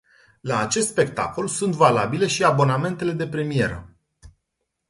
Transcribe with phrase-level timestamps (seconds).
[0.41, 3.89] La acest spectacol sunt valabile și abonamentele de premieră.